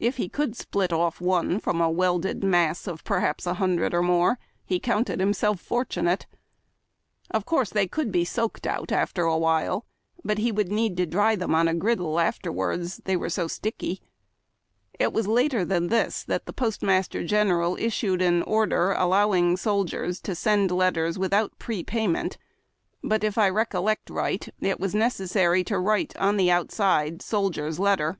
If 0.00 0.16
he 0.16 0.30
could 0.30 0.56
split 0.56 0.94
off 0.94 1.20
one 1.20 1.60
from 1.60 1.78
a 1.78 1.90
welded 1.90 2.42
mass 2.42 2.86
of 2.86 3.04
perhaps 3.04 3.44
a 3.46 3.52
hundred 3.52 3.92
or 3.92 4.00
more, 4.00 4.38
he 4.64 4.80
counted 4.80 5.20
himself 5.20 5.60
fortunate. 5.60 6.24
Of 7.32 7.44
course 7.44 7.68
they 7.68 7.86
could 7.86 8.10
be 8.10 8.24
soaked 8.24 8.66
out 8.66 8.90
after 8.92 9.24
a 9.24 9.36
while, 9.36 9.84
but 10.24 10.38
he 10.38 10.50
w^ould 10.54 10.68
need 10.68 10.96
to 10.96 11.04
dry 11.04 11.36
them 11.36 11.54
on 11.54 11.68
a 11.68 11.74
griddle 11.74 12.18
afterwards, 12.18 13.02
they 13.04 13.14
were 13.14 13.28
so 13.28 13.46
sticky. 13.46 14.00
It 14.98 15.12
was 15.12 15.26
later 15.26 15.66
than 15.66 15.88
this 15.88 16.24
that 16.24 16.46
the 16.46 16.54
postmaster 16.54 17.22
general 17.22 17.76
issued 17.78 18.22
an 18.22 18.40
order 18.44 18.92
allowing 18.92 19.58
soldiers 19.58 20.18
to 20.22 20.34
send 20.34 20.70
letters 20.70 21.18
without 21.18 21.58
pre 21.58 21.84
payment; 21.84 22.38
but, 23.04 23.22
if 23.22 23.36
I 23.36 23.50
recollect 23.50 24.08
right, 24.08 24.48
it 24.62 24.80
was 24.80 24.94
necessary 24.94 25.62
to 25.64 25.78
write 25.78 26.14
\VKITIN<i 26.14 26.14
IIO.MI 26.14 26.18
not 26.18 26.20
all 26.22 26.24
in 26.24 26.24
the 26.24 26.24
best 26.24 26.24
of 26.24 26.24
con 26.24 26.26
(^4 26.26 26.26
IIAIW 26.26 26.26
TACK 26.26 26.26
AND 26.26 26.26
COFFEE. 26.26 26.26
on 26.26 26.36
the 26.38 26.50
outside'' 27.18 27.22
Soldier's 27.22 27.78
Letter." 27.78 28.18